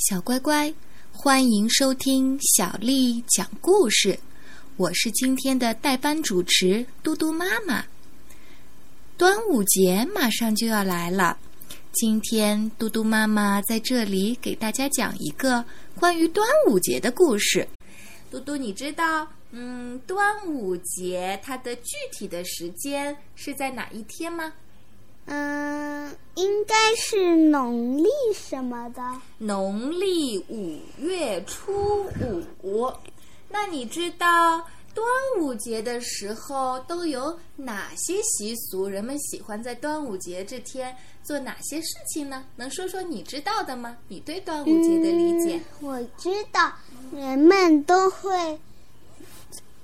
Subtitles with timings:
[0.00, 0.72] 小乖乖，
[1.12, 4.18] 欢迎收听小丽讲故事。
[4.78, 7.84] 我是今天的代班主持嘟嘟妈妈。
[9.18, 11.36] 端午节马上就要来了，
[11.92, 15.62] 今天嘟嘟妈妈在这里给大家讲一个
[15.96, 17.68] 关于端午节的故事。
[18.30, 24.50] 嘟嘟，你知道，嗯，端午节它的具体的时间是在哪一天吗？
[25.26, 29.02] 嗯，应该是农历什么的？
[29.38, 32.04] 农历五月初
[32.62, 32.92] 五。
[33.48, 34.64] 那你知道
[34.94, 35.06] 端
[35.38, 38.88] 午节的时候都有哪些习俗？
[38.88, 42.44] 人们喜欢在端午节这天做哪些事情呢？
[42.56, 43.96] 能说说你知道的吗？
[44.08, 45.60] 你对端午节的理解？
[45.80, 46.72] 我知道，
[47.12, 48.58] 人们都会。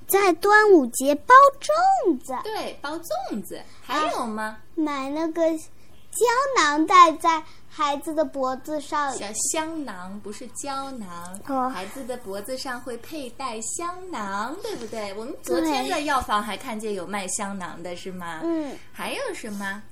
[0.07, 4.59] 在端午节包粽子，对，包粽子，还有吗？
[4.75, 6.25] 买那个胶
[6.57, 15.13] 囊戴在孩子的脖子上，小香囊不是胶囊，孩子的脖子上会佩戴香囊，对不对？
[15.15, 18.41] 我们昨天在药房还看见有卖香囊的，是吗？
[18.45, 18.77] 嗯。
[18.93, 19.83] 还有什么？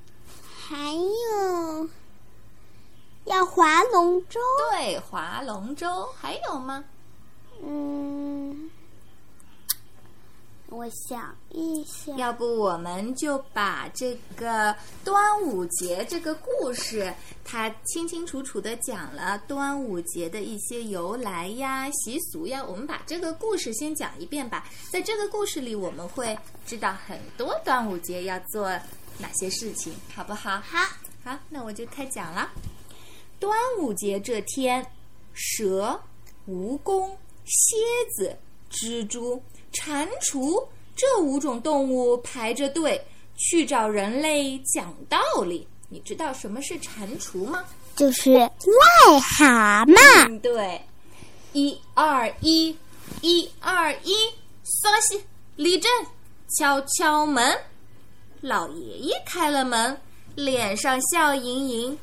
[0.66, 1.88] 还有
[3.24, 6.84] 要划龙舟，对，划龙舟，还有吗？
[7.62, 8.63] 嗯。
[10.74, 22.64] 我想一想，要不我们就把这个端午节这个故事，它清清楚楚的讲了端午节的一些由来呀、习俗呀。
[22.64, 24.68] 我们把这个故事先讲一遍吧。
[24.90, 28.68] 在这个故事里，我们会知道很多端午节要做
[29.16, 30.60] 哪些事情，好不好？
[30.60, 30.78] 好，
[31.22, 32.50] 好，那我就开讲了。
[33.38, 34.84] 端午节这天，
[35.34, 36.00] 蛇、
[36.48, 37.08] 蜈蚣、
[37.44, 37.76] 蝎
[38.16, 38.36] 子、
[38.74, 39.42] 蜘蛛。
[39.72, 43.00] 蟾蜍这五种动物排着队
[43.36, 45.66] 去找人类讲道理。
[45.88, 47.64] 你知道什么是蟾蜍吗？
[47.96, 50.40] 就是癞蛤蟆。
[50.40, 50.80] 对，
[51.52, 52.76] 一二一，
[53.20, 54.12] 一二一，
[54.62, 55.22] 稍息，
[55.56, 55.90] 立正，
[56.58, 57.56] 敲敲门。
[58.40, 60.00] 老爷爷开了门，
[60.34, 61.98] 脸上笑盈盈。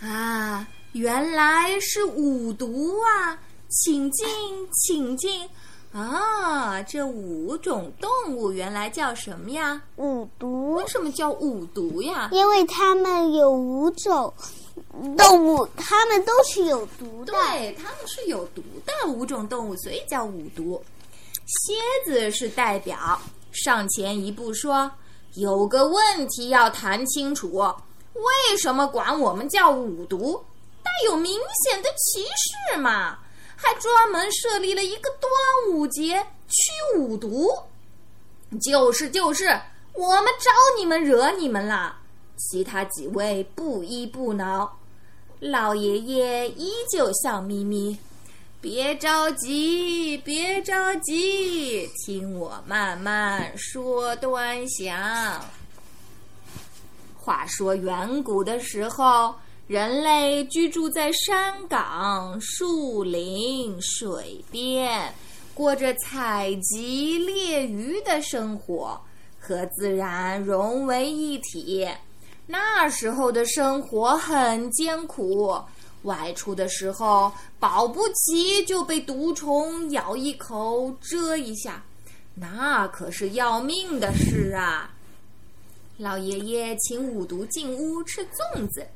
[0.00, 3.38] 啊，原来是五毒啊！
[3.68, 4.26] 请进，
[4.72, 5.48] 请进。
[5.92, 9.80] 啊，这五种动物原来叫什么呀？
[9.96, 10.74] 五毒。
[10.74, 12.28] 为什么叫五毒呀？
[12.30, 14.32] 因为它们有五种
[15.16, 17.32] 动物，它们都是有毒的。
[17.32, 20.80] 对，它们是有毒的五种动物，所以叫五毒。
[21.46, 23.18] 蝎子是代表，
[23.50, 24.90] 上前一步说
[25.36, 30.44] ：“有个问题要谈清楚，为什么管我们叫五毒？
[30.82, 31.32] 带有明
[31.64, 32.22] 显的歧
[32.72, 33.18] 视嘛？”
[33.60, 35.30] 还专门设立了一个端
[35.74, 37.50] 午节驱五毒，
[38.62, 39.46] 就是就是，
[39.94, 41.96] 我们招你们惹你们了。
[42.36, 44.78] 其他几位不依不挠，
[45.40, 47.98] 老爷爷依旧笑眯眯。
[48.60, 55.44] 别着急，别着急，听我慢慢说端详。
[57.16, 59.34] 话说远古的时候。
[59.68, 65.12] 人类居住在山岗、树林、水边，
[65.52, 68.98] 过着采集猎鱼的生活，
[69.38, 71.86] 和自然融为一体。
[72.46, 75.60] 那时候的生活很艰苦，
[76.04, 81.84] 外出的时候保不齐就被毒虫咬一口、蛰一下，
[82.34, 84.90] 那可是要命的事啊！
[85.98, 88.86] 老爷爷请五毒进屋吃粽子。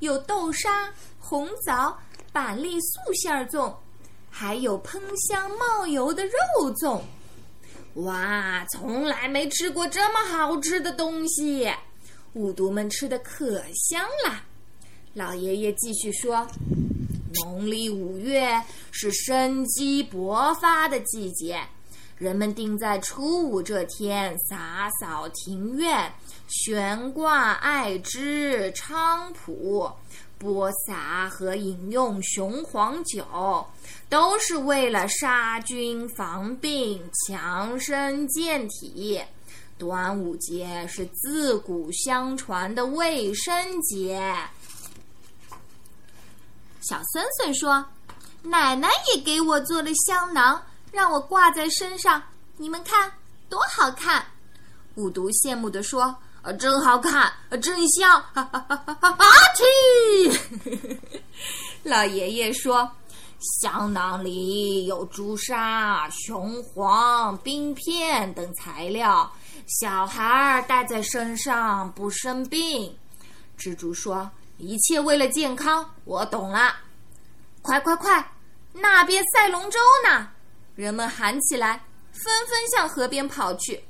[0.00, 1.98] 有豆沙、红枣、
[2.32, 3.74] 板栗素馅儿粽，
[4.30, 6.32] 还有喷香冒油的肉
[6.74, 7.00] 粽。
[7.94, 11.72] 哇，从来没吃过这么好吃的东西！
[12.34, 14.44] 五毒们吃的可香了。
[15.14, 16.46] 老爷爷继续说
[17.42, 21.58] ：“农历五月是生机勃发的季节，
[22.18, 26.12] 人们定在初五这天洒扫庭院。”
[26.48, 29.90] 悬挂艾枝、菖蒲，
[30.38, 33.66] 播撒和饮用雄黄酒，
[34.08, 39.20] 都是为了杀菌防病、强身健体。
[39.76, 44.32] 端午节是自古相传的卫生节。
[46.80, 47.84] 小孙孙说
[48.42, 50.62] ：“奶奶也给我做了香囊，
[50.96, 52.20] 让我挂在身上，
[52.56, 53.12] 你们看
[53.48, 54.26] 多好看。”
[54.96, 56.16] 五毒羡慕地说。
[56.42, 58.22] 啊，真好看，真香！
[58.32, 59.08] 哈哈哈哈哈！
[59.10, 59.26] 啊
[59.56, 60.96] 嚏！
[61.82, 62.88] 老爷爷说
[63.60, 69.28] ：“香囊里有朱砂、雄黄、冰片等材料，
[69.66, 72.96] 小孩儿戴在身上不生病。”
[73.58, 76.76] 蜘蛛说：“一切为了健康，我懂了。”
[77.60, 78.32] 快快快，
[78.72, 80.28] 那边赛龙舟呢！
[80.76, 81.82] 人们喊起来，
[82.12, 83.82] 纷纷向河边跑去。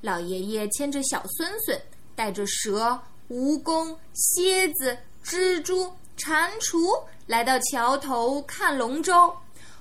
[0.00, 1.78] 老爷爷牵着小孙孙，
[2.14, 2.98] 带着蛇、
[3.28, 9.36] 蜈蚣、蝎子、蜘蛛、蟾蜍来到桥头看龙舟。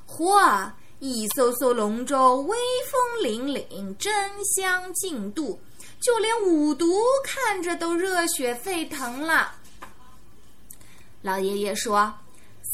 [0.05, 0.69] 嚯！
[1.01, 2.57] 一艘艘龙舟威
[2.91, 4.13] 风凛凛，争
[4.53, 5.57] 相竞渡，
[6.01, 6.93] 就连五毒
[7.23, 9.53] 看着都热血沸腾了。
[11.21, 12.13] 老爷爷说：“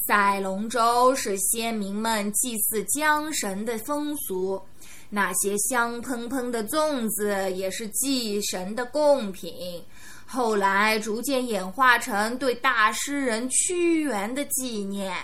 [0.07, 4.62] 赛龙舟是先民们祭祀江神的风俗，
[5.10, 9.84] 那些香喷喷的粽子也是祭神的贡品。
[10.28, 15.16] 后来逐渐演化成对大诗人屈原的纪念。”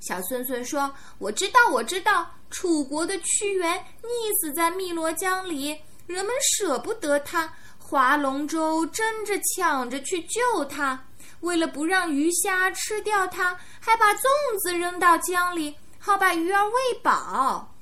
[0.00, 5.76] 小孙孙说：“我知道，我知道，楚国的屈原溺死在汨罗江里，
[6.06, 11.04] 人们舍不得他，划龙舟争着抢着去救他。
[11.40, 17.72] 为了不让鱼虾吃掉它，还把粽子扔到江里，好把鱼儿喂饱。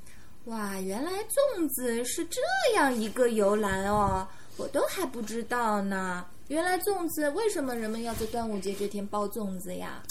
[0.46, 1.10] 哇，原来
[1.56, 2.40] 粽子是这
[2.74, 4.26] 样一个由来哦，
[4.56, 6.24] 我都还不知道呢。
[6.48, 10.02] 原来粽子为什么人们要在端午节这天包粽子呀？”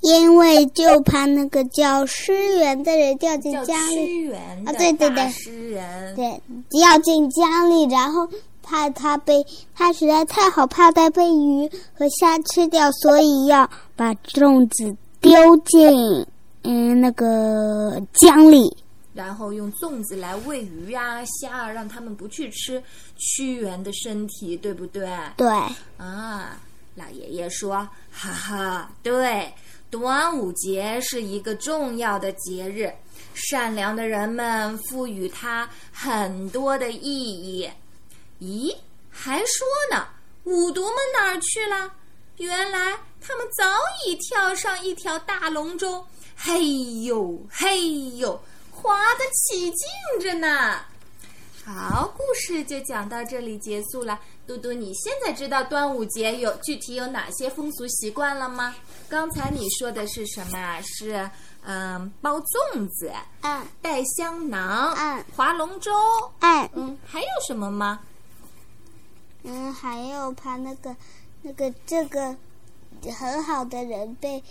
[0.00, 8.28] 因为就怕那个叫诗人的人掉进江里啊，对对对，诗人对掉进江里，然后
[8.62, 9.44] 怕它被
[9.74, 16.26] 它实在太好，怕它被鱼和虾吃掉，所以要把粽子丢进
[16.62, 18.76] 嗯那个江里，
[19.12, 22.82] 然后用粽子来喂鱼啊虾啊，让他们不去吃
[23.16, 25.06] 屈原的身体，对不对？
[25.36, 25.48] 对
[25.96, 26.58] 啊，
[26.94, 27.74] 老爷爷说，
[28.10, 29.52] 哈哈，对。
[29.90, 32.90] 端午节是一个重要的节日，
[33.34, 37.68] 善良的人们赋予它很多的意义。
[38.42, 38.76] 咦，
[39.08, 40.04] 还说呢，
[40.42, 41.88] 五毒们哪儿去了？
[42.38, 43.64] 原来他们早
[44.04, 46.04] 已跳上一条大龙舟，
[46.36, 46.60] 嘿
[47.04, 48.42] 呦嘿呦，
[48.72, 49.88] 划得起劲
[50.20, 50.80] 着呢。
[51.64, 54.18] 好，故事就讲到这里结束了。
[54.44, 58.74] 嘟嘟，你现在知道端午节有具体有哪些风俗习惯了吗？
[59.08, 60.80] 刚才你说的是什么？
[60.82, 61.30] 是
[61.64, 63.12] 嗯，包粽子，
[63.42, 65.92] 嗯，带香囊，嗯，划龙舟，
[66.40, 68.00] 嗯嗯，还有什么吗？
[69.44, 70.96] 嗯，还有怕那个
[71.42, 72.36] 那个这个
[73.18, 74.42] 很好的人被。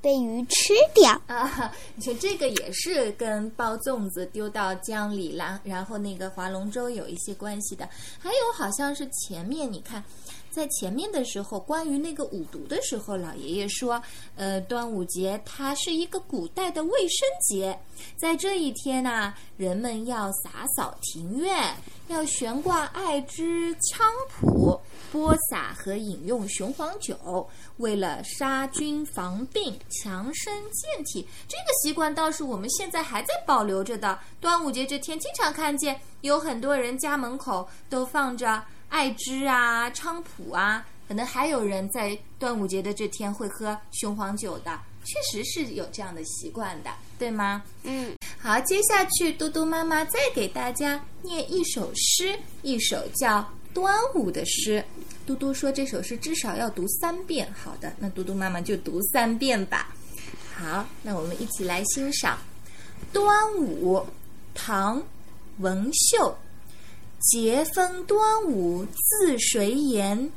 [0.00, 1.74] 被鱼吃掉啊！
[1.96, 7.86] 你说这个也是跟包粽子丢到江里了，然后那个划龙舟有一些关系的。
[8.20, 10.02] 还有好像是前面你看，
[10.50, 14.02] 在前面的时候，关于那个五毒的时候，老爷爷说，
[14.36, 17.78] 呃，端午节它是一个古代的卫生节，
[18.16, 21.74] 在这一天呢，人们要洒扫庭院，
[22.08, 24.80] 要悬挂艾枝菖蒲。
[25.10, 27.48] 播撒和饮用雄黄酒，
[27.78, 34.18] 为了杀菌防病、强身健体，这个习惯倒是我们现在还在保留着的。
[34.38, 47.62] 端午节这天，经常看见有很多人家门口都放着艾枝啊、菖蒲啊，可能还有人在端午节的这天会喝雄黄酒的，确实是有这样的习惯的，对吗？
[47.84, 53.46] 嗯，好，接下去嘟嘟妈妈再给大家念一首诗，一首叫。
[53.74, 54.82] 端午的诗，
[55.24, 57.46] 嘟嘟说这首诗至少要读三遍。
[57.52, 59.94] 好的，那嘟嘟妈妈就读三遍吧。
[60.52, 62.36] 好，那我们一起来欣赏
[63.12, 63.96] 《端午》，
[64.52, 64.98] 唐·
[65.58, 66.36] 文秀。
[67.20, 70.30] 节分端午自谁言？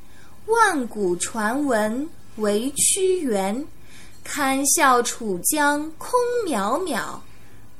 [0.48, 3.66] 万古传闻为屈原。
[4.24, 6.12] 堪笑楚江空
[6.46, 7.20] 渺渺，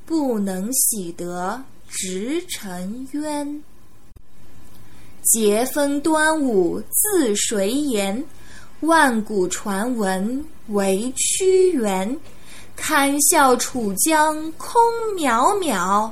[0.06, 3.64] 不能洗得直臣冤。
[5.24, 8.24] 节分端午自谁言？
[8.82, 12.20] 万古传闻为屈原。
[12.76, 14.82] 堪笑楚江空
[15.16, 16.12] 渺渺，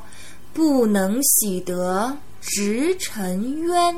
[0.54, 3.96] 不能洗得直沉冤。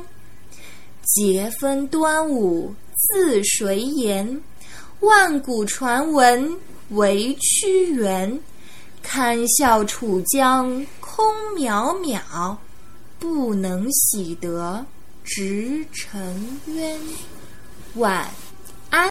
[1.04, 4.42] 节分端午自谁言？
[5.00, 6.58] 万古传闻
[6.90, 8.40] 为屈原。
[9.04, 12.56] 堪笑楚江空渺渺，
[13.20, 14.86] 不能洗得。
[15.24, 17.00] 直沉冤，
[17.96, 18.30] 晚